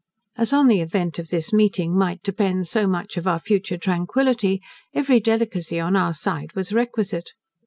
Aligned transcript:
As 0.35 0.51
on 0.51 0.67
the 0.67 0.81
event 0.81 1.19
of 1.19 1.27
this 1.29 1.53
meeting 1.53 1.95
might 1.95 2.23
depend 2.23 2.65
so 2.67 2.87
much 2.87 3.17
of 3.17 3.27
our 3.27 3.37
future 3.37 3.77
tranquillity, 3.77 4.59
every 4.95 5.19
delicacy 5.19 5.79
on 5.79 5.95
our 5.95 6.13
side 6.15 6.53
was 6.55 6.73
requisite. 6.73 7.33